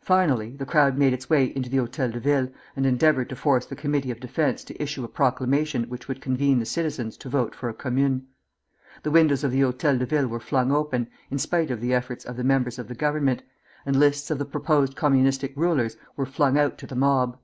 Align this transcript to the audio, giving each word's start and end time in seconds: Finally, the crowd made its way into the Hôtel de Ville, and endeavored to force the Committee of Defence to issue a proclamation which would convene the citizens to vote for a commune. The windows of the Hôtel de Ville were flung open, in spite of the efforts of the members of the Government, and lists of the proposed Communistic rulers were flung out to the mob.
Finally, 0.00 0.50
the 0.54 0.64
crowd 0.64 0.96
made 0.96 1.12
its 1.12 1.28
way 1.28 1.46
into 1.56 1.68
the 1.68 1.78
Hôtel 1.78 2.12
de 2.12 2.20
Ville, 2.20 2.48
and 2.76 2.86
endeavored 2.86 3.28
to 3.30 3.34
force 3.34 3.66
the 3.66 3.74
Committee 3.74 4.12
of 4.12 4.20
Defence 4.20 4.62
to 4.62 4.80
issue 4.80 5.02
a 5.02 5.08
proclamation 5.08 5.88
which 5.90 6.06
would 6.06 6.20
convene 6.20 6.60
the 6.60 6.64
citizens 6.64 7.16
to 7.16 7.28
vote 7.28 7.52
for 7.52 7.68
a 7.68 7.74
commune. 7.74 8.28
The 9.02 9.10
windows 9.10 9.42
of 9.42 9.50
the 9.50 9.62
Hôtel 9.62 9.98
de 9.98 10.06
Ville 10.06 10.28
were 10.28 10.38
flung 10.38 10.70
open, 10.70 11.08
in 11.32 11.38
spite 11.40 11.72
of 11.72 11.80
the 11.80 11.92
efforts 11.92 12.24
of 12.24 12.36
the 12.36 12.44
members 12.44 12.78
of 12.78 12.86
the 12.86 12.94
Government, 12.94 13.42
and 13.84 13.96
lists 13.98 14.30
of 14.30 14.38
the 14.38 14.44
proposed 14.44 14.94
Communistic 14.94 15.52
rulers 15.56 15.96
were 16.16 16.26
flung 16.26 16.56
out 16.56 16.78
to 16.78 16.86
the 16.86 16.94
mob. 16.94 17.36